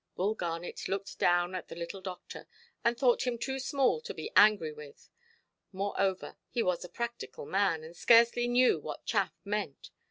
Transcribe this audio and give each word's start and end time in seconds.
Bull 0.15 0.33
Garnet 0.33 0.87
looked 0.87 1.19
down 1.19 1.53
at 1.53 1.67
the 1.67 1.75
little 1.75 2.01
doctor, 2.01 2.47
and 2.83 2.97
thought 2.97 3.27
him 3.27 3.37
too 3.37 3.59
small 3.59 4.01
to 4.01 4.15
be 4.15 4.31
angry 4.35 4.73
with. 4.73 5.11
Moreover, 5.71 6.37
he 6.49 6.63
was 6.63 6.83
a 6.83 6.89
practical 6.89 7.45
man, 7.45 7.83
and 7.83 7.95
scarcely 7.95 8.47
knew 8.47 8.79
what 8.79 9.05
chaff 9.05 9.35
meant. 9.45 9.91